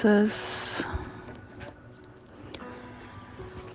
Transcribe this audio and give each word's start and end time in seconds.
crianças. 0.00 0.84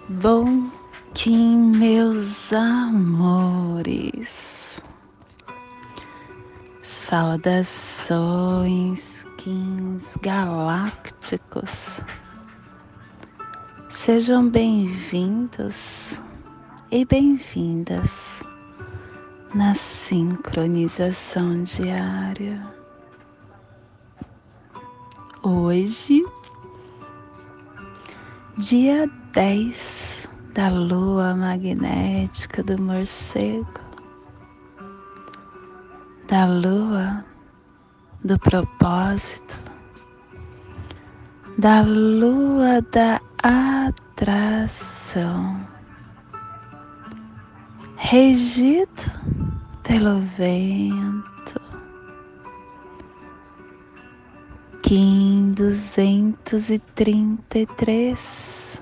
Bom 0.09 0.69
Kim, 1.13 1.77
meus 1.77 2.51
amores. 2.51 4.43
Saudações, 6.81 7.63
Kins 9.37 10.17
galácticos. 10.21 12.01
Sejam 13.87 14.49
bem-vindos 14.49 16.19
e 16.91 17.05
bem-vindas 17.05 18.43
na 19.53 19.73
sincronização 19.73 21.63
diária. 21.63 22.84
Hoje, 25.47 26.25
dia 28.57 29.07
10 29.31 30.27
da 30.55 30.69
lua 30.69 31.35
magnética 31.35 32.63
do 32.63 32.81
morcego, 32.81 33.79
da 36.27 36.47
lua 36.47 37.23
do 38.23 38.39
propósito, 38.39 39.55
da 41.59 41.83
lua 41.83 42.81
da 42.91 43.21
atração, 43.93 45.63
regido 47.97 48.89
pelo 49.83 50.19
vento. 50.21 51.34
Kim 54.87 55.51
duzentos 55.51 56.69
e 56.69 56.77
trinta 56.77 57.57
e 57.57 57.65
três. 57.65 58.79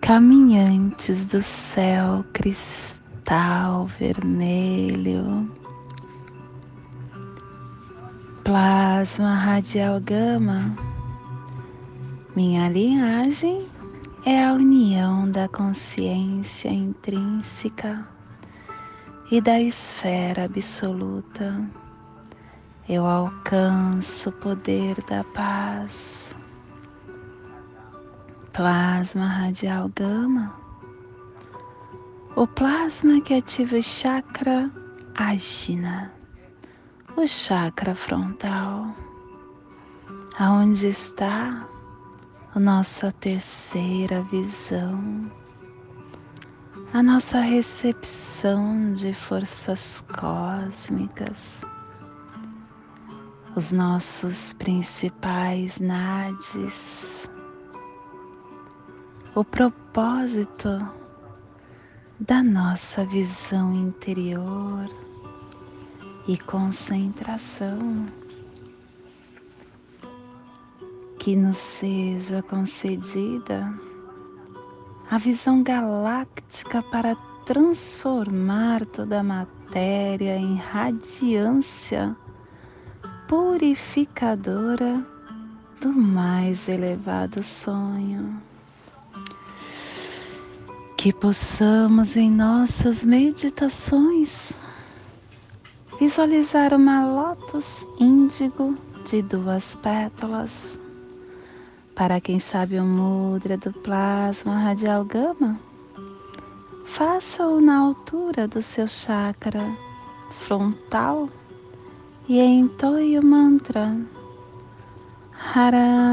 Caminhantes 0.00 1.28
do 1.28 1.40
céu 1.40 2.24
cristal 2.32 3.86
vermelho, 3.86 5.48
plasma 8.42 9.32
radial 9.32 10.00
gama. 10.00 10.74
Minha 12.34 12.68
linhagem 12.68 13.68
é 14.24 14.44
a 14.44 14.54
união 14.54 15.30
da 15.30 15.48
consciência 15.48 16.68
intrínseca 16.68 18.04
e 19.30 19.40
da 19.40 19.60
esfera 19.60 20.46
absoluta. 20.46 21.85
Eu 22.88 23.04
alcanço 23.04 24.30
o 24.30 24.32
poder 24.32 24.96
da 25.08 25.24
paz. 25.24 26.34
Plasma 28.52 29.26
radial 29.26 29.90
gama. 29.94 30.54
O 32.36 32.46
plasma 32.46 33.20
que 33.20 33.34
ativa 33.34 33.76
o 33.76 33.82
chakra 33.82 34.70
Ajna, 35.18 36.12
o 37.16 37.26
chakra 37.26 37.94
frontal, 37.94 38.94
aonde 40.38 40.88
está 40.88 41.66
a 42.54 42.60
nossa 42.60 43.10
terceira 43.12 44.20
visão, 44.24 45.32
a 46.92 47.02
nossa 47.02 47.40
recepção 47.40 48.92
de 48.92 49.14
forças 49.14 50.04
cósmicas, 50.20 51.62
os 53.56 53.72
nossos 53.72 54.52
principais 54.52 55.80
nadis, 55.80 57.26
o 59.34 59.42
propósito 59.42 60.68
da 62.20 62.42
nossa 62.42 63.02
visão 63.06 63.74
interior 63.74 64.86
e 66.28 66.36
concentração. 66.36 68.04
Que 71.18 71.34
nos 71.34 71.56
seja 71.56 72.42
concedida 72.42 73.72
a 75.10 75.16
visão 75.16 75.62
galáctica 75.62 76.82
para 76.82 77.16
transformar 77.46 78.84
toda 78.84 79.20
a 79.20 79.24
matéria 79.24 80.36
em 80.36 80.56
radiância 80.56 82.14
purificadora 83.28 85.04
do 85.80 85.92
mais 85.92 86.68
elevado 86.68 87.42
sonho. 87.42 88.40
Que 90.96 91.12
possamos 91.12 92.16
em 92.16 92.30
nossas 92.30 93.04
meditações 93.04 94.52
visualizar 95.98 96.74
uma 96.74 97.06
lótus 97.06 97.86
índigo 97.98 98.76
de 99.04 99.22
duas 99.22 99.74
pétalas 99.76 100.78
para 101.96 102.20
quem 102.20 102.38
sabe 102.38 102.78
o 102.78 102.84
mudra 102.84 103.56
do 103.56 103.72
plasma 103.72 104.58
radial 104.58 105.02
gama, 105.02 105.58
faça-o 106.84 107.58
na 107.58 107.78
altura 107.78 108.46
do 108.46 108.60
seu 108.60 108.86
chakra 108.86 109.74
frontal 110.30 111.30
e 112.28 112.40
entoie 112.40 113.18
o 113.18 113.22
mantra. 113.22 113.96
Hara 115.54 116.06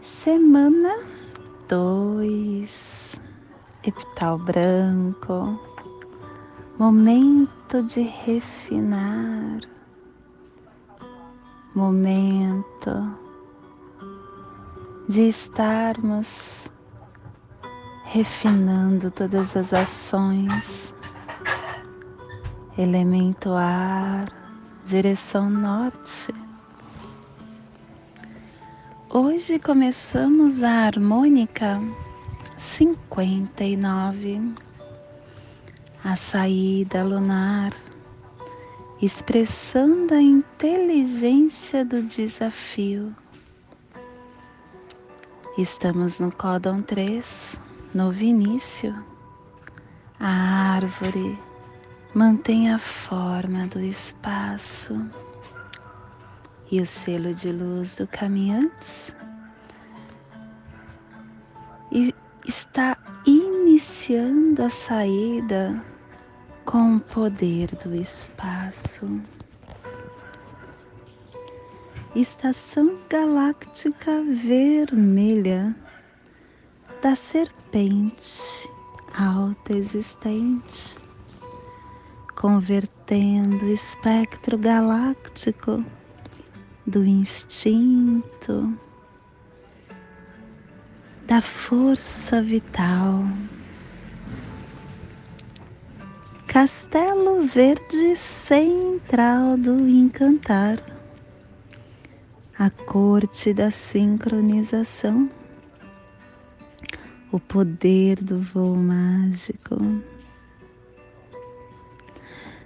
Semana 0.00 0.96
2 1.68 3.20
Epital 3.84 4.38
branco. 4.38 5.60
Momento 6.78 7.82
de 7.82 8.02
refinar, 8.02 9.60
momento 11.74 13.16
de 15.08 15.28
estarmos 15.28 16.68
refinando 18.06 19.10
todas 19.10 19.56
as 19.56 19.74
ações, 19.74 20.94
elemento 22.78 23.50
ar, 23.50 24.32
direção 24.84 25.50
norte. 25.50 26.32
Hoje 29.10 29.58
começamos 29.58 30.62
a 30.62 30.86
harmônica 30.86 31.80
cinquenta 32.56 33.64
e 33.64 33.76
nove 33.76 34.40
a 36.04 36.14
saída 36.14 37.02
lunar, 37.02 37.72
expressando 39.02 40.14
a 40.14 40.22
inteligência 40.22 41.84
do 41.84 42.00
desafio. 42.04 43.12
Estamos 45.58 46.20
no 46.20 46.30
códon 46.30 46.82
3, 46.82 47.65
novo 47.96 48.22
início. 48.22 48.94
A 50.20 50.74
árvore 50.74 51.38
mantém 52.14 52.70
a 52.70 52.78
forma 52.78 53.66
do 53.68 53.80
espaço 53.80 55.10
e 56.70 56.78
o 56.78 56.84
selo 56.84 57.32
de 57.34 57.50
luz 57.50 57.96
do 57.96 58.06
caminhante 58.06 59.16
está 62.46 62.98
iniciando 63.24 64.62
a 64.62 64.68
saída 64.68 65.82
com 66.66 66.96
o 66.96 67.00
poder 67.00 67.68
do 67.82 67.94
espaço. 67.94 69.08
Estação 72.14 72.98
galáctica 73.08 74.22
vermelha 74.22 75.74
da 77.06 77.14
serpente 77.14 78.68
alta 79.16 79.72
existente, 79.72 80.98
convertendo 82.34 83.64
o 83.64 83.72
espectro 83.72 84.58
galáctico 84.58 85.84
do 86.84 87.04
instinto, 87.04 88.76
da 91.28 91.40
força 91.40 92.42
vital. 92.42 93.22
Castelo 96.48 97.42
Verde 97.42 98.16
Central 98.16 99.56
do 99.56 99.88
Encantar, 99.88 100.78
a 102.58 102.68
corte 102.68 103.54
da 103.54 103.70
sincronização, 103.70 105.30
o 107.36 107.40
poder 107.40 108.16
do 108.22 108.40
voo 108.40 108.74
mágico. 108.74 109.76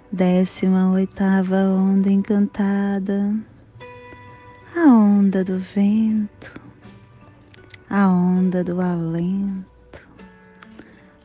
Décima 0.09 0.89
oitava 0.91 1.57
onda 1.57 2.09
encantada, 2.09 3.35
a 4.73 4.85
onda 4.85 5.43
do 5.43 5.57
vento, 5.57 6.53
a 7.89 8.07
onda 8.07 8.63
do 8.63 8.79
alento, 8.79 10.07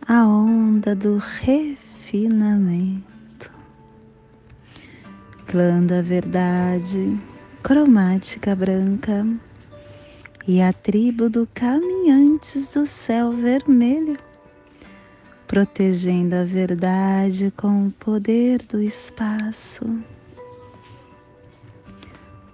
a 0.09 0.27
onda 0.27 0.97
do 0.97 1.19
refinamento. 1.19 3.07
Clã 5.47 5.81
da 5.85 6.03
verdade, 6.03 7.17
cromática 7.63 8.57
branca 8.57 9.25
e 10.47 10.63
a 10.63 10.73
tribo 10.73 11.29
do 11.29 11.49
caminhantes 11.53 12.75
do 12.75 12.87
céu 12.87 13.33
vermelho 13.33 14.17
protegendo 15.47 16.35
a 16.35 16.45
verdade 16.45 17.53
com 17.57 17.87
o 17.87 17.93
poder 17.93 18.61
do 18.63 18.83
espaço. 18.83 19.85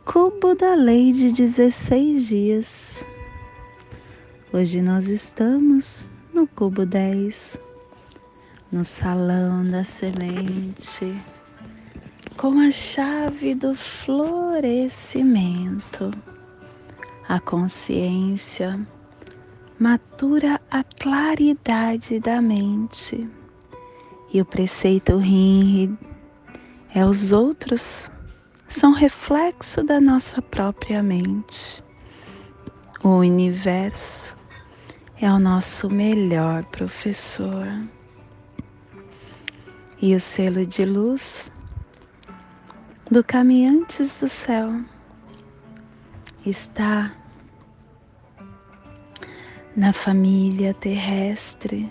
Cubo 0.04 0.54
da 0.54 0.74
Lei 0.74 1.12
de 1.12 1.32
16 1.32 2.26
dias. 2.26 3.02
Hoje 4.52 4.82
nós 4.82 5.08
estamos 5.08 6.06
no 6.34 6.46
cubo 6.46 6.84
10, 6.84 7.58
no 8.70 8.84
salão 8.84 9.66
da 9.68 9.82
semente, 9.84 11.18
com 12.36 12.60
a 12.60 12.70
chave 12.70 13.54
do 13.54 13.74
florescimento, 13.74 16.12
a 17.28 17.40
consciência 17.40 18.78
matura 19.82 20.60
a 20.70 20.84
claridade 20.84 22.20
da 22.20 22.40
mente. 22.40 23.28
E 24.32 24.40
o 24.40 24.44
preceito 24.44 25.16
Rinri 25.16 25.98
é 26.94 27.04
os 27.04 27.32
outros, 27.32 28.08
são 28.68 28.92
reflexo 28.92 29.82
da 29.82 30.00
nossa 30.00 30.40
própria 30.40 31.02
mente. 31.02 31.82
O 33.02 33.08
universo 33.08 34.36
é 35.20 35.30
o 35.30 35.40
nosso 35.40 35.90
melhor 35.90 36.64
professor. 36.66 37.66
E 40.00 40.14
o 40.14 40.20
selo 40.20 40.64
de 40.64 40.84
luz 40.84 41.50
do 43.10 43.24
Caminhantes 43.24 44.20
do 44.20 44.28
Céu 44.28 44.80
está 46.44 47.12
na 49.76 49.92
família 49.92 50.74
terrestre, 50.74 51.90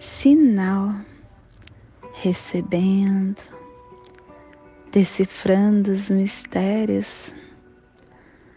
sinal, 0.00 0.94
recebendo, 2.14 3.36
decifrando 4.90 5.90
os 5.90 6.10
mistérios, 6.10 7.34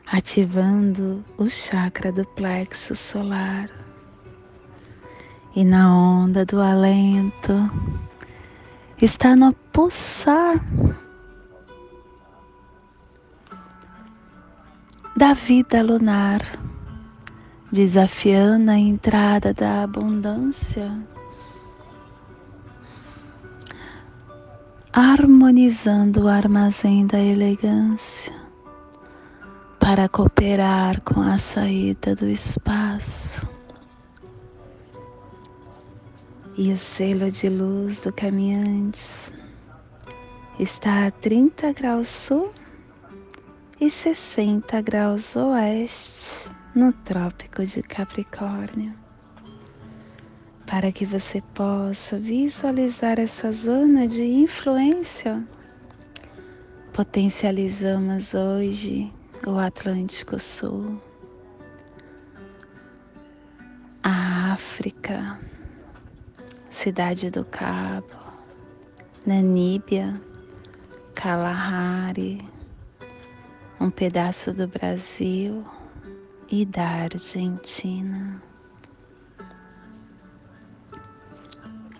ativando 0.07 1.23
o 1.37 1.49
chakra 1.49 2.11
do 2.11 2.25
plexo 2.25 2.95
solar. 2.95 3.69
E 5.53 5.65
na 5.65 5.93
onda 5.93 6.45
do 6.45 6.61
alento 6.61 7.53
está 9.01 9.35
no 9.35 9.51
pulsar 9.51 10.63
da 15.15 15.33
vida 15.33 15.81
lunar. 15.81 16.41
Desafiando 17.71 18.71
a 18.71 18.77
entrada 18.77 19.53
da 19.53 19.83
abundância, 19.83 20.91
harmonizando 24.91 26.23
o 26.23 26.27
armazém 26.27 27.07
da 27.07 27.17
elegância. 27.17 28.33
Para 29.79 30.09
cooperar 30.09 31.01
com 31.01 31.21
a 31.21 31.37
saída 31.37 32.13
do 32.13 32.27
espaço. 32.27 33.47
E 36.57 36.73
o 36.73 36.77
selo 36.77 37.31
de 37.31 37.47
luz 37.47 38.01
do 38.01 38.11
caminhantes 38.11 39.31
está 40.59 41.07
a 41.07 41.11
30 41.11 41.71
graus 41.71 42.09
sul 42.09 42.51
e 43.81 43.89
60 43.89 44.79
graus 44.83 45.35
oeste 45.35 46.51
no 46.75 46.93
Trópico 46.93 47.65
de 47.65 47.81
Capricórnio, 47.81 48.93
para 50.67 50.91
que 50.91 51.03
você 51.03 51.41
possa 51.55 52.19
visualizar 52.19 53.19
essa 53.19 53.51
zona 53.51 54.07
de 54.07 54.23
influência. 54.23 55.43
Potencializamos 56.93 58.35
hoje 58.35 59.11
o 59.47 59.57
Atlântico 59.57 60.37
Sul, 60.37 61.01
a 64.03 64.53
África, 64.53 65.39
Cidade 66.69 67.31
do 67.31 67.43
Cabo, 67.45 68.15
Namíbia, 69.25 70.21
Kalahari, 71.15 72.50
um 73.81 73.89
pedaço 73.89 74.53
do 74.53 74.67
Brasil 74.67 75.65
e 76.47 76.63
da 76.67 76.87
Argentina. 76.87 78.39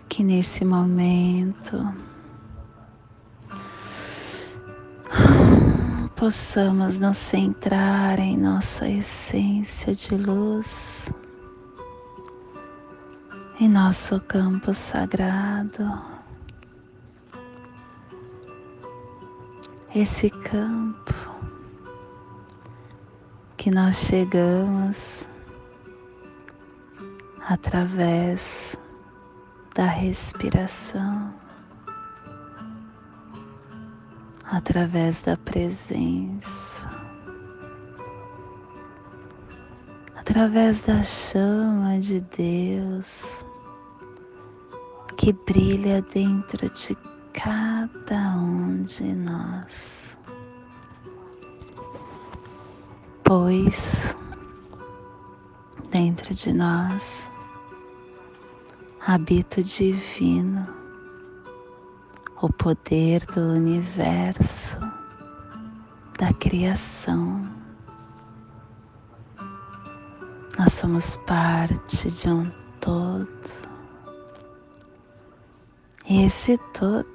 Que 0.08 0.22
nesse 0.22 0.64
momento 0.64 1.84
possamos 6.14 7.00
nos 7.00 7.16
centrar 7.16 8.20
em 8.20 8.36
nossa 8.36 8.86
essência 8.86 9.92
de 9.92 10.14
luz, 10.14 11.12
em 13.58 13.68
nosso 13.68 14.20
campo 14.20 14.72
sagrado. 14.72 16.00
Esse 19.92 20.30
campo 20.30 21.01
que 23.62 23.70
nós 23.70 23.94
chegamos 23.94 25.28
através 27.48 28.76
da 29.72 29.84
respiração, 29.84 31.32
através 34.42 35.22
da 35.22 35.36
presença, 35.36 36.90
através 40.16 40.86
da 40.86 41.00
chama 41.04 42.00
de 42.00 42.20
Deus 42.36 43.44
que 45.16 45.32
brilha 45.32 46.02
dentro 46.12 46.68
de 46.68 46.98
cada 47.32 48.38
um 48.38 48.82
de 48.82 49.04
nós. 49.04 50.01
Pois 53.34 54.14
dentro 55.90 56.34
de 56.34 56.52
nós 56.52 57.30
habita 59.06 59.62
o 59.62 59.64
divino, 59.64 60.66
o 62.42 62.52
poder 62.52 63.24
do 63.24 63.40
universo, 63.40 64.78
da 66.18 66.30
criação. 66.34 67.48
Nós 70.58 70.74
somos 70.74 71.16
parte 71.26 72.10
de 72.10 72.28
um 72.28 72.52
todo. 72.82 73.50
E 76.06 76.26
esse 76.26 76.58
todo 76.74 77.08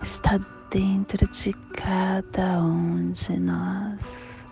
está 0.00 0.38
dentro 0.74 1.24
de 1.28 1.52
cada 1.72 2.60
um 2.60 3.12
de 3.12 3.38
nós. 3.38 4.44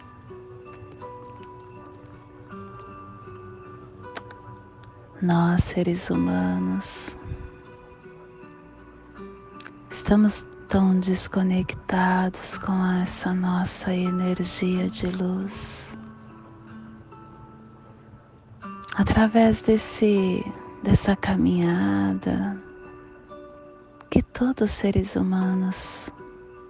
Nós, 5.21 5.65
seres 5.65 6.11
humanos, 6.11 7.19
estamos 9.91 10.47
tão 10.69 11.01
desconectados 11.01 12.57
com 12.59 12.87
essa 13.03 13.35
nossa 13.35 13.93
energia 13.93 14.87
de 14.87 15.09
luz. 15.09 15.99
Através 18.95 19.65
desse 19.65 20.45
dessa 20.85 21.17
caminhada, 21.17 22.57
que 24.13 24.21
todos 24.21 24.61
os 24.61 24.71
seres 24.73 25.17
humanos 25.17 26.11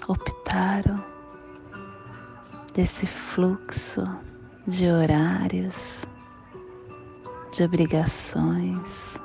optaram 0.07 1.05
desse 2.73 3.05
fluxo 3.05 4.03
de 4.69 4.87
horários, 4.87 6.05
de 7.51 7.65
obrigações, 7.65 9.21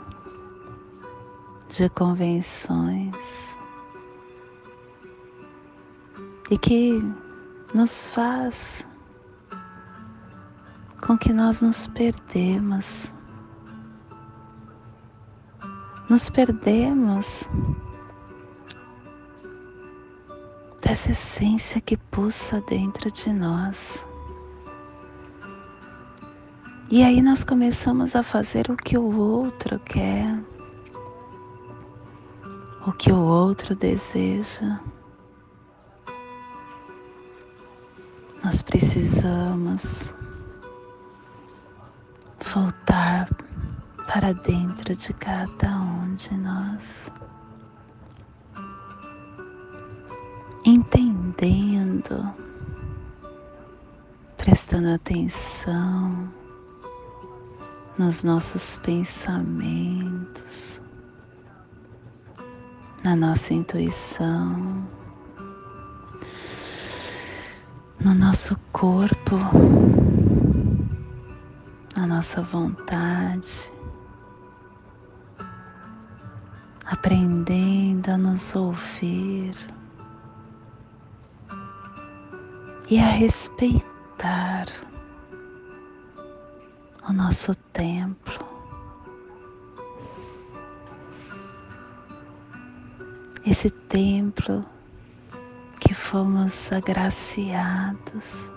de 1.70 1.88
convenções 1.90 3.56
e 6.50 6.58
que 6.58 7.00
nos 7.76 8.10
faz 8.16 8.90
com 11.06 11.16
que 11.16 11.32
nós 11.32 11.62
nos 11.62 11.86
perdemos. 11.86 13.14
Nos 16.10 16.32
perdemos 16.32 17.48
dessa 20.88 21.12
essência 21.12 21.82
que 21.82 21.98
pulsa 21.98 22.62
dentro 22.62 23.12
de 23.12 23.30
nós. 23.34 24.08
E 26.90 27.04
aí 27.04 27.22
nós 27.22 27.44
começamos 27.44 28.16
a 28.16 28.24
fazer 28.24 28.72
o 28.72 28.78
que 28.78 28.98
o 28.98 29.18
outro 29.18 29.78
quer, 29.80 30.42
o 32.86 32.94
que 32.94 33.12
o 33.12 33.20
outro 33.20 33.76
deseja. 33.76 34.80
Nós 38.42 38.62
precisamos 38.62 40.16
voltar 42.54 43.28
para 44.08 44.32
dentro 44.34 44.96
de 44.96 45.12
cada 45.16 45.82
um 45.82 46.16
de 46.16 46.34
nós, 46.38 47.12
entendendo, 50.68 52.30
prestando 54.36 54.90
atenção 54.90 56.30
nos 57.98 58.26
nossos 58.26 58.78
pensamentos, 58.80 60.82
na 63.02 63.16
nossa 63.16 63.54
intuição, 63.54 64.86
no 67.98 68.14
nosso 68.14 68.58
corpo, 68.74 69.38
na 71.96 72.06
nossa 72.06 72.42
vontade, 72.42 73.72
aprendendo 76.86 78.10
a 78.10 78.18
nos 78.18 78.54
ouvir 78.54 79.77
e 82.90 83.00
a 83.00 83.08
respeitar 83.08 84.68
o 87.08 87.12
nosso 87.12 87.54
templo. 87.74 88.48
Esse 93.46 93.70
templo 93.70 94.66
que 95.80 95.94
fomos 95.94 96.72
agraciados 96.72 98.52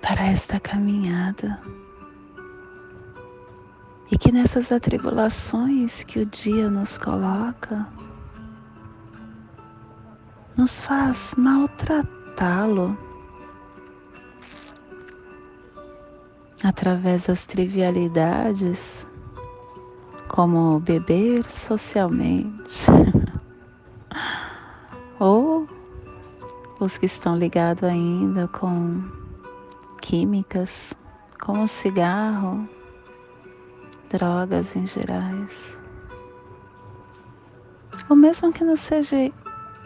para 0.00 0.24
esta 0.26 0.60
caminhada 0.60 1.60
e 4.10 4.18
que 4.18 4.32
nessas 4.32 4.72
atribulações 4.72 6.04
que 6.04 6.18
o 6.20 6.26
dia 6.26 6.68
nos 6.68 6.98
coloca, 6.98 7.86
nos 10.62 10.80
faz 10.80 11.34
maltratá-lo 11.36 12.96
através 16.62 17.26
das 17.26 17.48
trivialidades, 17.48 19.08
como 20.28 20.78
beber 20.78 21.42
socialmente, 21.50 22.86
ou 25.18 25.66
os 26.78 26.96
que 26.96 27.06
estão 27.06 27.36
ligados 27.36 27.82
ainda 27.82 28.46
com 28.46 29.02
químicas, 30.00 30.94
como 31.40 31.66
cigarro, 31.66 32.68
drogas 34.08 34.76
em 34.76 34.86
gerais. 34.86 35.76
Ou 38.08 38.14
mesmo 38.14 38.52
que 38.52 38.62
não 38.62 38.76
seja 38.76 39.16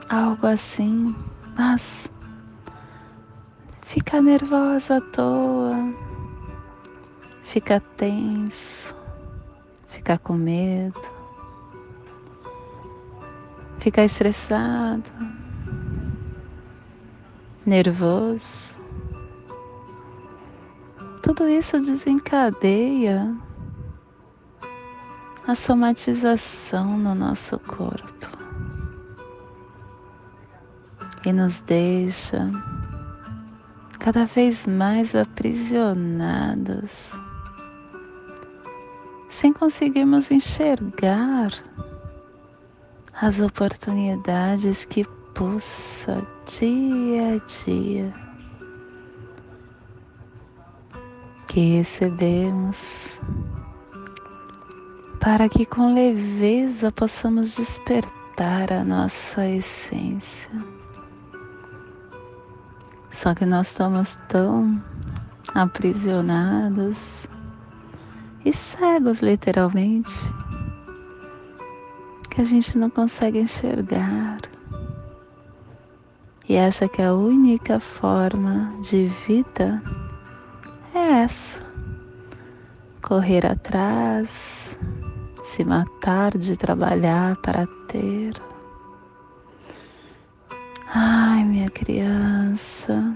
algo 0.08 0.46
assim, 0.46 1.14
mas 1.56 2.12
ficar 3.82 4.20
nervosa 4.22 4.96
à 4.96 5.00
toa, 5.00 5.94
fica 7.42 7.80
tenso, 7.96 8.94
ficar 9.88 10.18
com 10.18 10.34
medo, 10.34 11.00
ficar 13.78 14.04
estressado, 14.04 15.10
nervoso. 17.64 18.76
Tudo 21.22 21.48
isso 21.48 21.80
desencadeia 21.80 23.36
a 25.46 25.54
somatização 25.54 26.96
no 26.96 27.14
nosso 27.14 27.58
corpo 27.58 28.35
e 31.26 31.32
nos 31.32 31.60
deixa 31.60 32.50
cada 33.98 34.24
vez 34.24 34.66
mais 34.66 35.14
aprisionados 35.14 37.12
sem 39.28 39.52
conseguirmos 39.52 40.30
enxergar 40.30 41.50
as 43.20 43.40
oportunidades 43.40 44.84
que 44.84 45.04
pulsa 45.34 46.24
dia 46.46 47.34
a 47.34 47.38
dia 47.44 48.14
que 51.48 51.78
recebemos 51.78 53.20
para 55.20 55.48
que 55.48 55.66
com 55.66 55.92
leveza 55.92 56.92
possamos 56.92 57.56
despertar 57.56 58.72
a 58.72 58.84
nossa 58.84 59.44
essência. 59.48 60.75
Só 63.16 63.34
que 63.34 63.46
nós 63.46 63.68
estamos 63.68 64.18
tão 64.28 64.78
aprisionados 65.54 67.26
e 68.44 68.52
cegos, 68.52 69.20
literalmente, 69.22 70.12
que 72.28 72.42
a 72.42 72.44
gente 72.44 72.76
não 72.76 72.90
consegue 72.90 73.40
enxergar 73.40 74.42
e 76.46 76.58
acha 76.58 76.86
que 76.86 77.00
a 77.00 77.14
única 77.14 77.80
forma 77.80 78.70
de 78.82 79.06
vida 79.26 79.82
é 80.94 81.22
essa: 81.22 81.62
correr 83.00 83.46
atrás, 83.46 84.78
se 85.42 85.64
matar 85.64 86.36
de 86.36 86.54
trabalhar 86.54 87.34
para 87.36 87.66
ter. 87.88 88.34
Ai, 90.94 91.44
minha 91.44 91.68
criança, 91.68 93.12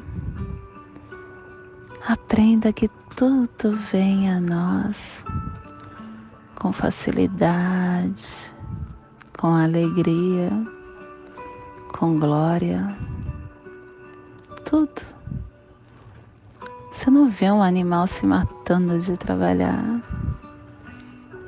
aprenda 2.07 2.73
que 2.73 2.89
tudo 3.17 3.77
vem 3.77 4.29
a 4.29 4.41
nós 4.41 5.25
com 6.57 6.73
facilidade, 6.73 8.53
com 9.39 9.55
alegria, 9.55 10.51
com 11.97 12.19
glória. 12.19 12.97
Tudo. 14.65 15.03
Você 16.93 17.09
não 17.09 17.29
vê 17.29 17.51
um 17.51 17.63
animal 17.63 18.07
se 18.07 18.27
matando 18.27 18.99
de 18.99 19.17
trabalhar. 19.17 20.03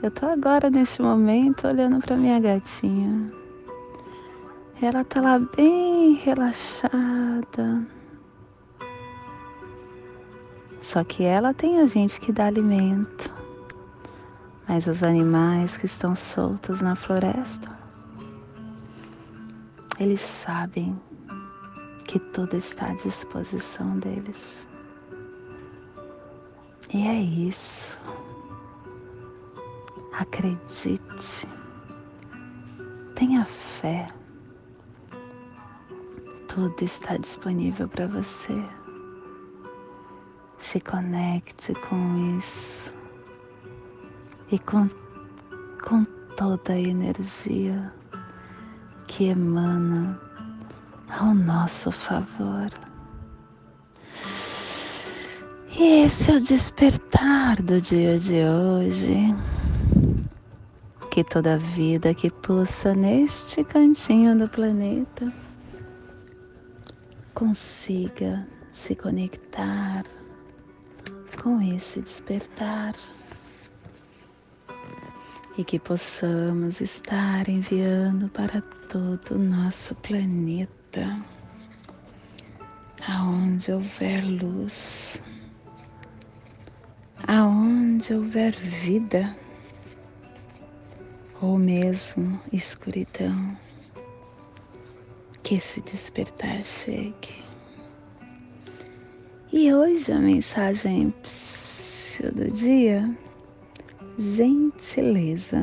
Eu 0.02 0.10
tô 0.10 0.26
agora 0.26 0.70
neste 0.70 1.02
momento 1.02 1.66
olhando 1.66 2.00
para 2.00 2.16
minha 2.16 2.38
gatinha. 2.40 3.41
Ela 4.82 5.04
tá 5.04 5.20
lá 5.20 5.38
bem 5.38 6.14
relaxada 6.14 7.86
só 10.82 11.04
que 11.04 11.22
ela 11.22 11.54
tem 11.54 11.78
a 11.78 11.86
gente 11.86 12.20
que 12.20 12.32
dá 12.32 12.46
alimento. 12.46 13.32
Mas 14.68 14.88
os 14.88 15.02
animais 15.02 15.76
que 15.76 15.86
estão 15.86 16.14
soltos 16.14 16.82
na 16.82 16.96
floresta, 16.96 17.70
eles 19.98 20.20
sabem 20.20 21.00
que 22.06 22.18
tudo 22.18 22.56
está 22.56 22.90
à 22.90 22.94
disposição 22.94 23.96
deles. 24.00 24.68
E 26.92 27.06
é 27.06 27.20
isso. 27.20 27.96
Acredite. 30.12 31.48
Tenha 33.14 33.44
fé. 33.80 34.06
Tudo 36.54 36.82
está 36.82 37.16
disponível 37.16 37.88
para 37.88 38.06
você. 38.08 38.62
se 40.58 40.78
conecte 40.80 41.72
com 41.88 42.36
isso 42.36 42.92
e 44.50 44.58
com, 44.58 44.86
com 45.82 46.04
toda 46.36 46.74
a 46.74 46.78
energia 46.78 47.90
que 49.06 49.28
emana 49.28 50.20
ao 51.08 51.34
nosso 51.34 51.90
favor. 51.90 52.68
E 55.70 56.04
esse 56.04 56.32
é 56.32 56.36
o 56.36 56.40
despertar 56.40 57.62
do 57.62 57.80
dia 57.80 58.18
de 58.18 58.44
hoje. 58.44 59.34
Que 61.10 61.24
toda 61.24 61.56
vida 61.56 62.12
que 62.12 62.30
pulsa 62.30 62.94
neste 62.94 63.64
cantinho 63.64 64.38
do 64.38 64.46
planeta 64.50 65.32
consiga 67.34 68.46
se 68.70 68.94
conectar 68.94 70.04
com 71.42 71.60
esse 71.60 72.00
despertar 72.00 72.94
e 75.56 75.64
que 75.64 75.78
possamos 75.78 76.80
estar 76.80 77.48
enviando 77.48 78.28
para 78.30 78.60
todo 78.88 79.34
o 79.34 79.38
nosso 79.38 79.94
planeta, 79.96 81.20
aonde 83.06 83.72
houver 83.72 84.24
luz, 84.24 85.20
aonde 87.26 88.14
houver 88.14 88.54
vida, 88.54 89.36
ou 91.40 91.58
mesmo 91.58 92.40
escuridão, 92.52 93.56
que 95.42 95.56
esse 95.56 95.80
despertar 95.80 96.62
chegue. 96.64 97.42
E 99.52 99.72
hoje 99.72 100.12
a 100.12 100.18
mensagem 100.18 101.12
do 102.34 102.50
dia 102.50 103.08
gentileza. 104.18 105.62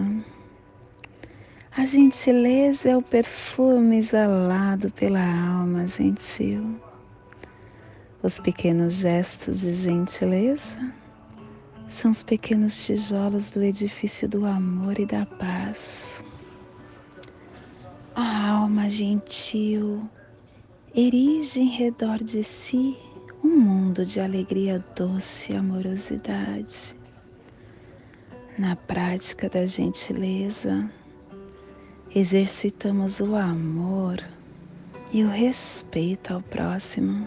A 1.75 1.85
gentileza 1.85 2.89
é 2.89 2.97
o 2.97 3.01
perfume 3.01 3.97
exalado 3.97 4.91
pela 4.91 5.21
alma 5.21 5.87
gentil. 5.87 6.79
Os 8.21 8.39
pequenos 8.39 8.93
gestos 8.93 9.61
de 9.61 9.71
gentileza 9.71 10.93
são 11.87 12.11
os 12.11 12.21
pequenos 12.21 12.85
tijolos 12.85 13.51
do 13.51 13.63
edifício 13.63 14.27
do 14.27 14.45
amor 14.45 14.99
e 14.99 15.05
da 15.05 15.25
paz. 15.25 16.23
A 18.21 18.49
alma 18.49 18.89
gentil 18.89 20.03
erige 20.93 21.61
em 21.61 21.69
redor 21.69 22.21
de 22.21 22.43
si 22.43 22.97
um 23.41 23.47
mundo 23.47 24.05
de 24.05 24.19
alegria 24.19 24.83
doce 24.93 25.53
e 25.53 25.55
amorosidade 25.55 26.97
na 28.57 28.75
prática 28.75 29.47
da 29.47 29.65
gentileza, 29.65 30.91
exercitamos 32.13 33.21
o 33.21 33.37
amor 33.37 34.21
e 35.13 35.23
o 35.23 35.29
respeito 35.29 36.33
ao 36.33 36.41
próximo. 36.41 37.25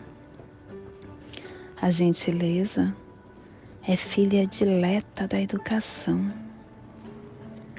A 1.81 1.91
gentileza 1.91 2.95
é 3.89 3.97
filha 3.97 4.47
dileta 4.47 5.27
da 5.27 5.41
educação. 5.41 6.42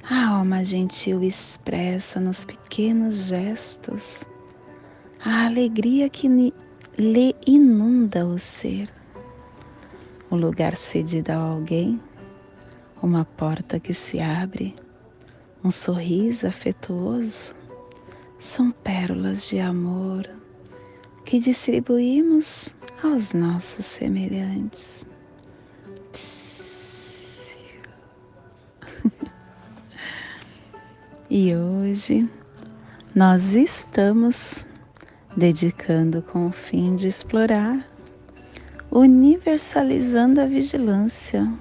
A 0.10 0.28
alma 0.28 0.66
gentil 0.66 1.24
expressa 1.24 2.20
nos 2.20 2.44
pequenos 2.44 3.16
gestos 3.28 4.26
a 5.24 5.46
alegria 5.46 6.10
que 6.10 6.28
lhe 6.98 7.36
inunda 7.48 8.26
o 8.26 8.38
ser. 8.38 8.90
O 10.30 10.36
lugar 10.36 10.76
cedido 10.76 11.32
a 11.32 11.36
alguém 11.36 12.02
uma 13.02 13.24
porta 13.24 13.80
que 13.80 13.94
se 13.94 14.20
abre, 14.20 14.76
um 15.64 15.72
sorriso 15.72 16.48
afetuoso, 16.48 17.56
são 18.38 18.72
pérolas 18.72 19.48
de 19.48 19.60
amor 19.60 20.30
que 21.24 21.40
distribuímos 21.40 22.76
aos 23.02 23.34
nossos 23.34 23.86
semelhantes. 23.86 25.06
E 31.36 31.56
hoje 31.56 32.30
nós 33.16 33.56
estamos 33.56 34.68
dedicando 35.36 36.22
com 36.22 36.46
o 36.46 36.52
fim 36.52 36.96
de 36.96 37.08
explorar, 37.08 37.84
universalizando 38.92 40.40
a 40.40 40.46
vigilância 40.46 41.52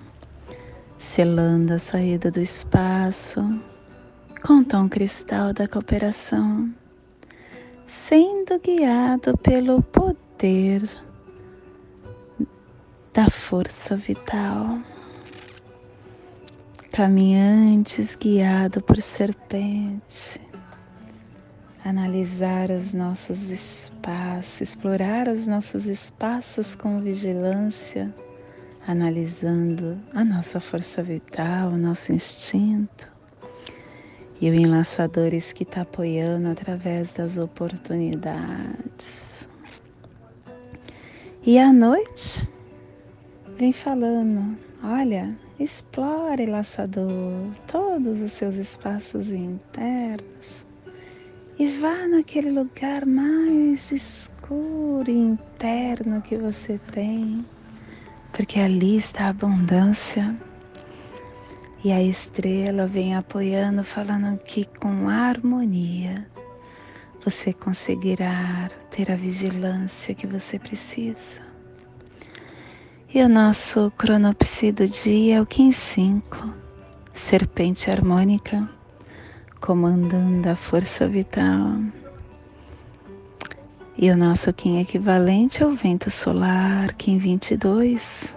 selando 0.99 1.73
a 1.73 1.79
saída 1.79 2.31
do 2.31 2.39
espaço 2.39 3.41
com 4.47 4.59
o 4.59 4.65
tom 4.65 4.91
cristal 4.91 5.55
da 5.55 5.67
cooperação, 5.67 6.71
sendo 7.87 8.61
guiado 8.61 9.39
pelo 9.39 9.83
poder 9.83 10.83
da 13.15 13.31
força 13.31 13.97
vital. 13.97 14.92
Caminhantes 16.93 18.17
guiado 18.17 18.83
por 18.83 18.99
serpente, 18.99 20.41
analisar 21.85 22.71
os 22.71 22.93
nossos 22.93 23.51
espaços, 23.51 24.61
explorar 24.61 25.29
os 25.29 25.47
nossos 25.47 25.87
espaços 25.87 26.75
com 26.75 26.99
vigilância 26.99 28.13
analisando 28.87 29.99
a 30.13 30.23
nossa 30.25 30.61
força 30.61 31.03
vital, 31.03 31.71
o 31.71 31.79
nosso 31.79 32.13
instinto 32.13 33.11
e 34.41 34.49
o 34.51 34.55
enlaçadores 34.55 35.53
que 35.53 35.63
está 35.63 35.83
apoiando 35.83 36.49
através 36.49 37.15
das 37.15 37.39
oportunidades. 37.39 39.49
E 41.45 41.59
à 41.59 41.73
noite, 41.73 42.49
vem 43.57 43.73
falando: 43.73 44.57
olha, 44.83 45.37
explore, 45.59 46.47
laçador, 46.47 47.51
todos 47.67 48.21
os 48.21 48.33
seus 48.33 48.57
espaços 48.57 49.31
internos 49.31 50.67
e 51.59 51.69
vá 51.69 52.07
naquele 52.09 52.51
lugar 52.51 53.07
mais 53.07 53.93
escuro 53.93 55.11
e 55.11 55.17
interno 55.17 56.23
que 56.23 56.37
você 56.37 56.81
tem 56.91 57.45
porque 58.33 58.59
ali 58.59 58.97
está 58.97 59.27
a 59.27 59.29
abundância. 59.29 60.35
E 61.85 61.93
a 61.93 62.03
estrela 62.03 62.87
vem 62.87 63.15
apoiando, 63.15 63.85
falando 63.85 64.39
que 64.39 64.65
com 64.65 65.09
harmonia 65.09 66.27
você 67.25 67.53
conseguirá 67.53 68.69
ter 68.91 69.11
a 69.11 69.17
vigilância 69.17 70.15
que 70.15 70.27
você 70.27 70.59
precisa. 70.59 71.52
E 73.15 73.23
o 73.23 73.29
nosso 73.29 73.93
cronopsi 73.99 74.73
do 74.73 74.89
dia 74.89 75.37
é 75.37 75.41
o 75.43 75.45
Kim 75.45 75.71
5, 75.71 76.55
serpente 77.13 77.91
harmônica, 77.91 78.67
comandando 79.61 80.49
a 80.49 80.57
força 80.57 81.07
vital. 81.07 81.79
E 83.99 84.11
o 84.11 84.17
nosso 84.17 84.51
Kim 84.55 84.81
equivalente 84.81 85.63
é 85.63 85.67
o 85.67 85.75
vento 85.75 86.09
solar, 86.09 86.95
Kim 86.95 87.19
22, 87.19 88.35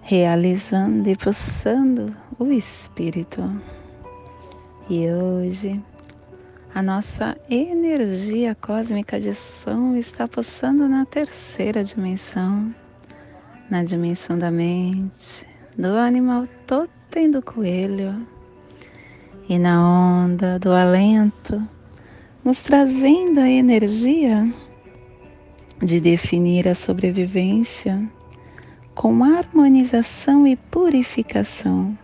realizando 0.00 1.10
e 1.10 1.16
pulsando 1.16 2.14
o 2.38 2.46
espírito. 2.52 3.42
E 4.88 5.10
hoje 5.10 5.82
a 6.72 6.80
nossa 6.80 7.36
energia 7.50 8.54
cósmica 8.54 9.18
de 9.18 9.34
som 9.34 9.96
está 9.96 10.28
pulsando 10.28 10.88
na 10.88 11.04
terceira 11.04 11.82
dimensão, 11.82 12.72
na 13.70 13.84
dimensão 13.84 14.36
da 14.36 14.50
mente, 14.50 15.46
do 15.78 15.96
animal 15.96 16.46
totem 16.66 17.30
do 17.30 17.40
coelho 17.40 18.26
e 19.48 19.58
na 19.58 19.80
onda 19.80 20.58
do 20.58 20.72
alento 20.72 21.62
nos 22.44 22.64
trazendo 22.64 23.40
a 23.40 23.48
energia 23.48 24.52
de 25.82 26.00
definir 26.00 26.66
a 26.66 26.74
sobrevivência 26.74 28.10
com 28.94 29.22
harmonização 29.22 30.46
e 30.46 30.56
purificação 30.56 31.96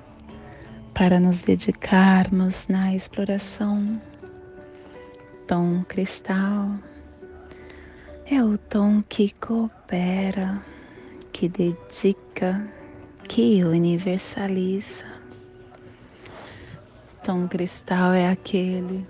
para 0.95 1.19
nos 1.21 1.43
dedicarmos 1.43 2.69
na 2.69 2.95
exploração. 2.95 4.01
Tom 5.47 5.85
cristal 5.87 6.71
é 8.31 8.43
o 8.43 8.57
tom 8.57 9.03
que 9.09 9.33
coopera, 9.35 10.63
que 11.37 11.51
dedica, 11.51 12.67
que 13.29 13.63
universaliza. 13.63 15.05
Tom 17.23 17.47
cristal 17.47 18.15
é 18.15 18.31
aquele 18.31 19.07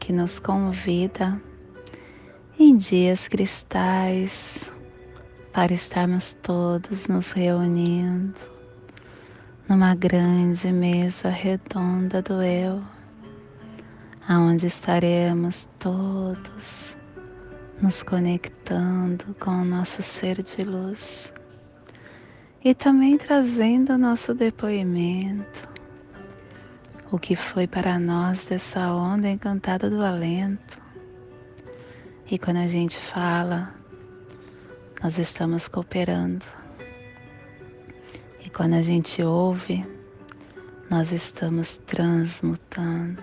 que 0.00 0.14
nos 0.14 0.40
convida 0.40 1.38
em 2.58 2.74
dias 2.74 3.28
cristais 3.28 4.72
para 5.52 5.74
estarmos 5.74 6.32
todos 6.42 7.06
nos 7.06 7.32
reunindo 7.32 8.40
numa 9.68 9.94
grande 9.94 10.72
mesa 10.72 11.28
redonda 11.28 12.22
do 12.22 12.42
eu, 12.42 12.82
aonde 14.26 14.68
estaremos 14.68 15.68
todos 15.78 16.95
nos 17.80 18.02
conectando 18.02 19.34
com 19.38 19.50
o 19.50 19.64
nosso 19.64 20.02
ser 20.02 20.42
de 20.42 20.62
luz 20.64 21.32
e 22.64 22.74
também 22.74 23.16
trazendo 23.16 23.92
o 23.92 23.98
nosso 23.98 24.34
depoimento, 24.34 25.68
o 27.12 27.18
que 27.18 27.36
foi 27.36 27.66
para 27.66 27.98
nós 27.98 28.48
dessa 28.48 28.92
onda 28.92 29.28
encantada 29.28 29.88
do 29.88 30.02
alento. 30.02 30.82
E 32.28 32.38
quando 32.38 32.56
a 32.56 32.66
gente 32.66 32.98
fala, 32.98 33.72
nós 35.00 35.18
estamos 35.18 35.68
cooperando. 35.68 36.44
E 38.44 38.50
quando 38.50 38.74
a 38.74 38.82
gente 38.82 39.22
ouve, 39.22 39.86
nós 40.90 41.12
estamos 41.12 41.76
transmutando. 41.86 43.22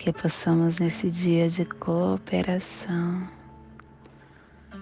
Que 0.00 0.14
possamos 0.14 0.78
nesse 0.78 1.10
dia 1.10 1.46
de 1.46 1.66
cooperação 1.66 3.28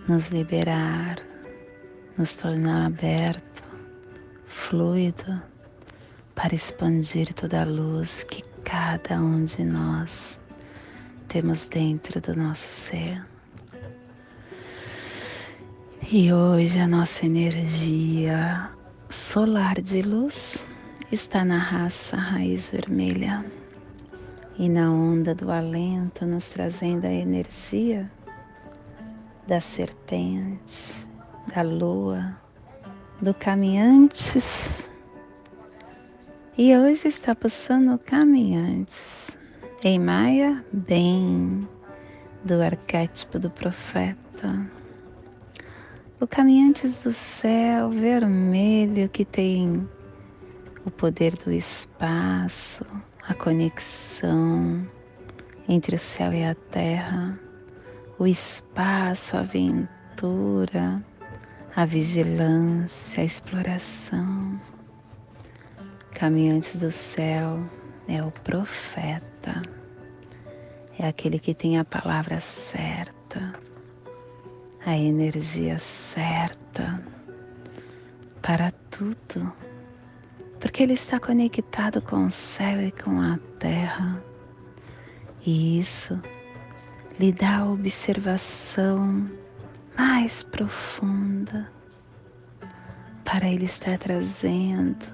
nos 0.07 0.29
liberar 0.29 1.17
nos 2.17 2.37
tornar 2.37 2.87
aberto, 2.87 3.65
fluido, 4.47 5.43
para 6.37 6.55
expandir 6.55 7.35
toda 7.35 7.63
a 7.63 7.65
luz 7.65 8.23
que 8.23 8.45
cada 8.63 9.21
um 9.21 9.43
de 9.43 9.65
nós 9.65 10.39
temos 11.27 11.67
dentro 11.67 12.21
do 12.21 12.37
nosso 12.37 12.69
ser. 12.69 13.27
E 16.13 16.33
hoje 16.33 16.79
a 16.79 16.87
nossa 16.87 17.27
energia 17.27 18.71
solar 19.11 19.81
de 19.81 20.01
luz 20.01 20.65
está 21.11 21.45
na 21.45 21.59
raça 21.59 22.17
raiz 22.17 22.71
vermelha 22.71 23.45
e 24.59 24.69
na 24.69 24.91
onda 24.91 25.35
do 25.35 25.53
alento, 25.53 26.27
nos 26.27 26.51
trazendo 26.51 27.07
a 27.07 27.13
energia 27.13 28.11
da 29.47 29.61
serpente, 29.61 31.07
da 31.55 31.63
lua, 31.63 32.37
do 33.23 33.33
caminhantes. 33.33 34.91
E 36.57 36.77
hoje 36.77 37.07
está 37.07 37.37
passando 37.37 37.97
caminhantes 37.99 39.31
em 39.85 39.97
Maia, 39.97 40.65
bem 40.73 41.69
do 42.45 42.61
arquétipo 42.61 43.39
do 43.39 43.49
profeta. 43.49 44.69
O 46.21 46.27
caminhantes 46.27 47.05
do 47.05 47.13
céu 47.13 47.91
vermelho 47.91 49.09
que 49.09 49.25
tem 49.25 49.89
o 50.85 50.91
poder 50.91 51.37
do 51.37 51.53
espaço, 51.53 52.85
a 53.29 53.35
conexão 53.35 54.89
entre 55.69 55.97
o 55.97 55.99
céu 55.99 56.33
e 56.33 56.45
a 56.45 56.55
terra, 56.55 57.39
o 58.19 58.27
espaço, 58.27 59.37
a 59.37 59.41
aventura, 59.41 61.03
a 61.77 61.85
vigilância, 61.85 63.23
a 63.23 63.27
exploração. 63.27 64.59
Caminhantes 66.13 66.77
do 66.77 66.91
céu 66.91 67.61
é 68.09 68.23
o 68.23 68.31
profeta, 68.31 69.61
é 70.99 71.07
aquele 71.07 71.39
que 71.39 71.55
tem 71.55 71.79
a 71.79 71.85
palavra 71.85 72.41
certa, 72.41 73.55
a 74.87 74.97
energia 74.97 75.79
certa 75.79 77.05
para 78.41 78.73
tudo, 78.91 79.53
porque 80.61 80.83
ele 80.83 80.95
está 80.95 81.21
conectado 81.21 82.01
com 82.03 82.27
o 82.27 82.31
céu 82.31 82.81
e 82.83 82.91
com 82.91 83.21
a 83.21 83.39
terra, 83.59 84.23
e 85.45 85.79
isso 85.79 86.21
lhe 87.19 87.33
dá 87.33 87.59
a 87.59 87.71
observação 87.71 89.29
mais 89.97 90.45
profunda 90.45 91.71
para 93.25 93.49
Ele 93.49 93.65
estar 93.65 93.99
trazendo 93.99 95.05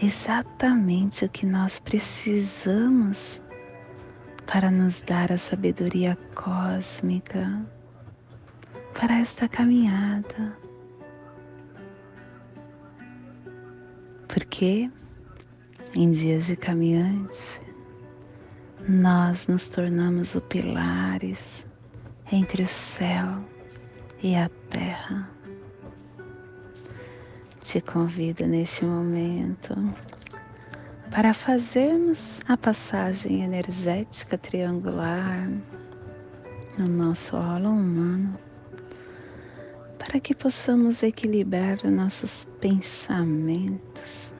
exatamente 0.00 1.24
o 1.24 1.28
que 1.28 1.46
nós 1.46 1.78
precisamos 1.78 3.40
para 4.44 4.70
nos 4.70 5.00
dar 5.00 5.30
a 5.30 5.38
sabedoria 5.38 6.18
cósmica 6.34 7.64
para 8.92 9.18
esta 9.18 9.48
caminhada. 9.48 10.61
Porque 14.32 14.90
em 15.94 16.10
dias 16.10 16.46
de 16.46 16.56
caminhante, 16.56 17.60
nós 18.88 19.46
nos 19.46 19.68
tornamos 19.68 20.34
os 20.34 20.42
pilares 20.44 21.66
entre 22.32 22.62
o 22.62 22.66
céu 22.66 23.44
e 24.22 24.34
a 24.34 24.48
terra. 24.70 25.28
Te 27.60 27.82
convido 27.82 28.46
neste 28.46 28.86
momento 28.86 29.74
para 31.10 31.34
fazermos 31.34 32.40
a 32.48 32.56
passagem 32.56 33.42
energética 33.42 34.38
triangular 34.38 35.46
no 36.78 36.88
nosso 36.88 37.36
holo 37.36 37.68
humano, 37.68 38.38
para 40.04 40.18
que 40.18 40.34
possamos 40.34 41.00
equilibrar 41.02 41.78
os 41.84 41.92
nossos 41.92 42.48
pensamentos, 42.60 44.32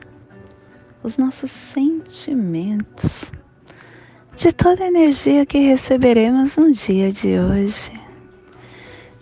os 1.02 1.16
nossos 1.16 1.50
sentimentos 1.52 3.32
de 4.34 4.50
toda 4.52 4.82
a 4.82 4.88
energia 4.88 5.46
que 5.46 5.60
receberemos 5.60 6.56
no 6.56 6.72
dia 6.72 7.12
de 7.12 7.38
hoje. 7.38 7.92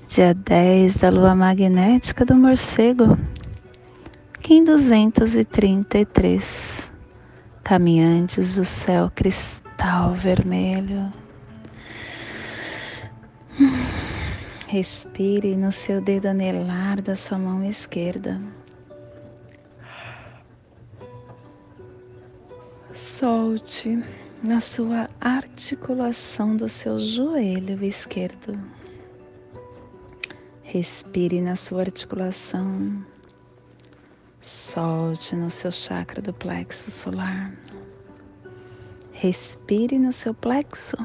Dia 0.09 0.33
10 0.35 0.96
da 0.96 1.11
lua 1.11 1.35
magnética 1.35 2.24
do 2.24 2.35
morcego, 2.35 3.18
Kim 4.40 4.64
233, 4.64 6.90
caminhantes 7.62 8.57
do 8.57 8.64
céu 8.64 9.12
cristal 9.14 10.14
vermelho. 10.14 11.12
Respire 14.70 15.56
no 15.56 15.72
seu 15.72 16.00
dedo 16.00 16.26
anelar 16.26 17.02
da 17.02 17.16
sua 17.16 17.37
mão 17.37 17.64
esquerda. 17.64 18.40
Solte 22.94 24.00
na 24.40 24.61
sua 24.61 25.11
articulação 25.20 26.56
do 26.56 26.68
seu 26.68 27.00
joelho 27.00 27.85
esquerdo. 27.85 28.56
Respire 30.62 31.40
na 31.40 31.56
sua 31.56 31.80
articulação. 31.80 33.04
Solte 34.40 35.35
no 35.35 35.50
seu 35.50 35.72
chakra 35.72 36.22
do 36.22 36.33
plexo 36.33 36.92
solar. 36.92 37.52
Respire 39.11 39.98
no 39.98 40.12
seu 40.12 40.33
plexo 40.33 40.96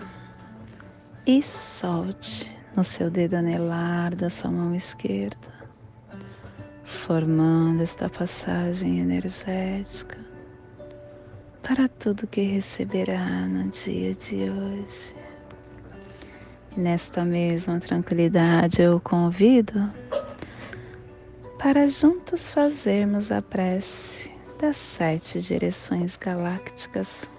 e 1.25 1.41
solte 1.41 2.54
no 2.75 2.83
seu 2.83 3.09
dedo 3.09 3.35
anelar 3.35 4.13
da 4.13 4.29
sua 4.29 4.51
mão 4.51 4.75
esquerda, 4.75 5.47
formando 6.83 7.81
esta 7.81 8.09
passagem 8.09 8.99
energética 8.99 10.17
para 11.63 11.87
tudo 11.87 12.27
que 12.27 12.41
receberá 12.41 13.47
no 13.47 13.69
dia 13.69 14.13
de 14.13 14.49
hoje. 14.49 15.15
Nesta 16.75 17.23
mesma 17.23 17.79
tranquilidade 17.79 18.81
eu 18.81 18.97
o 18.97 18.99
convido 18.99 19.89
para 21.57 21.87
juntos 21.87 22.51
fazermos 22.51 23.31
a 23.31 23.41
prece 23.41 24.29
das 24.59 24.75
sete 24.75 25.41
direções 25.41 26.17
galácticas, 26.17 27.29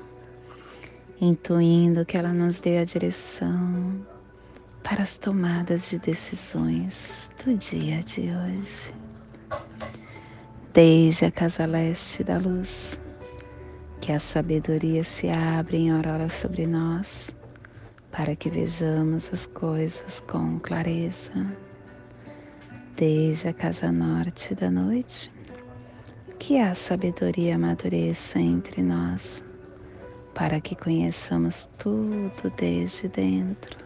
intuindo 1.20 2.06
que 2.06 2.16
ela 2.16 2.32
nos 2.32 2.62
dê 2.62 2.78
a 2.78 2.84
direção 2.84 4.15
para 4.88 5.02
as 5.02 5.18
tomadas 5.18 5.90
de 5.90 5.98
decisões 5.98 7.28
do 7.44 7.56
dia 7.56 7.98
de 8.02 8.30
hoje. 8.30 8.94
Desde 10.72 11.24
a 11.24 11.30
casa 11.32 11.66
leste 11.66 12.22
da 12.22 12.38
luz 12.38 13.00
que 14.00 14.12
a 14.12 14.20
sabedoria 14.20 15.02
se 15.02 15.28
abra 15.28 15.76
em 15.76 15.90
aurora 15.90 16.28
sobre 16.28 16.68
nós, 16.68 17.36
para 18.12 18.36
que 18.36 18.48
vejamos 18.48 19.28
as 19.32 19.48
coisas 19.48 20.20
com 20.20 20.60
clareza. 20.60 21.32
Desde 22.94 23.48
a 23.48 23.52
casa 23.52 23.90
norte 23.90 24.54
da 24.54 24.70
noite, 24.70 25.32
que 26.38 26.60
a 26.60 26.76
sabedoria 26.76 27.56
amadureça 27.56 28.38
entre 28.38 28.82
nós, 28.82 29.44
para 30.32 30.60
que 30.60 30.76
conheçamos 30.76 31.68
tudo 31.76 32.52
desde 32.56 33.08
dentro. 33.08 33.85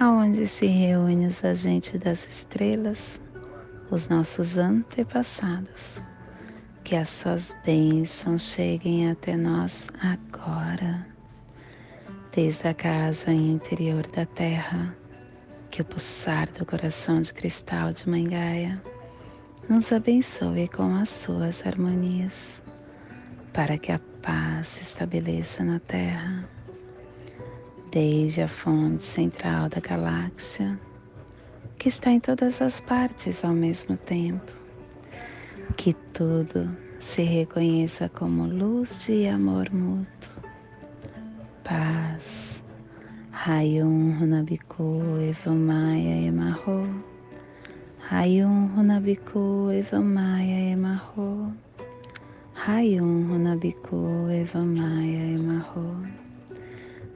aonde 0.00 0.46
se 0.46 0.66
reúnem 0.66 1.26
os 1.26 1.44
agentes 1.44 1.98
das 2.00 2.26
estrelas, 2.28 3.20
os 3.90 4.08
nossos 4.08 4.56
antepassados. 4.56 6.00
Que 6.84 6.94
as 6.96 7.08
suas 7.08 7.54
bênçãos 7.66 8.42
cheguem 8.42 9.10
até 9.10 9.36
nós 9.36 9.88
agora, 10.00 11.06
desde 12.34 12.68
a 12.68 12.74
casa 12.74 13.32
interior 13.32 14.06
da 14.06 14.24
terra, 14.24 14.96
que 15.70 15.82
o 15.82 15.84
pulsar 15.84 16.48
do 16.52 16.64
coração 16.64 17.20
de 17.20 17.34
cristal 17.34 17.92
de 17.92 18.08
Mãe 18.08 18.24
Gaia 18.24 18.80
nos 19.68 19.92
abençoe 19.92 20.68
com 20.68 20.94
as 20.94 21.10
suas 21.10 21.66
harmonias, 21.66 22.62
para 23.52 23.76
que 23.76 23.92
a 23.92 24.00
paz 24.22 24.68
se 24.68 24.82
estabeleça 24.82 25.62
na 25.62 25.78
terra 25.78 26.48
desde 27.98 28.42
a 28.42 28.48
fonte 28.48 29.02
central 29.02 29.68
da 29.68 29.80
galáxia, 29.80 30.78
que 31.76 31.88
está 31.88 32.12
em 32.12 32.20
todas 32.20 32.62
as 32.62 32.80
partes 32.80 33.44
ao 33.44 33.52
mesmo 33.52 33.96
tempo. 33.96 34.52
Que 35.76 35.94
tudo 36.12 36.70
se 37.00 37.22
reconheça 37.22 38.08
como 38.08 38.46
luz 38.46 39.04
de 39.04 39.26
amor 39.26 39.72
mútuo, 39.72 40.32
paz. 41.64 42.62
Rayum 43.32 44.16
Runabiku 44.16 45.00
Evamaya 45.20 46.22
Emarro. 46.28 47.04
Rayum 47.98 48.68
Runabiku 48.76 49.72
Evamaya 49.72 50.70
Emarro. 50.70 51.52
Rayum 52.54 53.28
Runabiku 53.28 54.28
Evamaya 54.30 55.34
Emarro. 55.34 56.27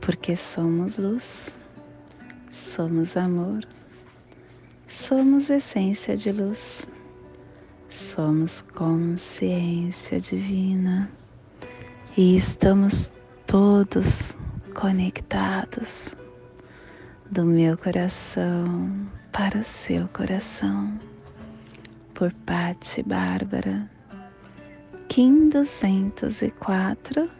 porque 0.00 0.36
somos 0.36 0.98
luz, 0.98 1.54
somos 2.50 3.16
amor, 3.16 3.66
somos 4.88 5.50
essência 5.50 6.16
de 6.16 6.32
luz, 6.32 6.86
somos 7.88 8.62
consciência 8.74 10.18
divina 10.18 11.10
e 12.16 12.36
estamos 12.36 13.12
todos 13.46 14.36
conectados 14.74 16.16
do 17.30 17.44
meu 17.44 17.76
coração 17.76 19.08
para 19.32 19.58
o 19.58 19.62
seu 19.62 20.08
coração. 20.08 20.98
Por 22.14 22.32
Patti 22.44 23.02
Bárbara, 23.02 23.88
Kim 25.08 25.48
204 25.48 27.39